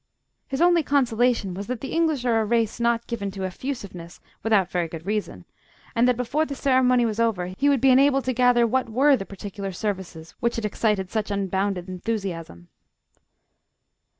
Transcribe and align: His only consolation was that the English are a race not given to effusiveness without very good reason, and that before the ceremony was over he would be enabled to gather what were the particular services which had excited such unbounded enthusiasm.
His 0.47 0.63
only 0.63 0.81
consolation 0.81 1.53
was 1.53 1.67
that 1.67 1.79
the 1.79 1.91
English 1.93 2.25
are 2.25 2.41
a 2.41 2.43
race 2.45 2.79
not 2.79 3.05
given 3.05 3.29
to 3.29 3.43
effusiveness 3.43 4.19
without 4.41 4.71
very 4.71 4.87
good 4.87 5.05
reason, 5.05 5.45
and 5.95 6.07
that 6.07 6.17
before 6.17 6.43
the 6.43 6.55
ceremony 6.55 7.05
was 7.05 7.19
over 7.19 7.53
he 7.55 7.69
would 7.69 7.81
be 7.81 7.91
enabled 7.91 8.25
to 8.25 8.33
gather 8.33 8.65
what 8.65 8.89
were 8.89 9.15
the 9.15 9.27
particular 9.27 9.71
services 9.71 10.33
which 10.39 10.55
had 10.55 10.65
excited 10.65 11.11
such 11.11 11.29
unbounded 11.29 11.87
enthusiasm. 11.87 12.69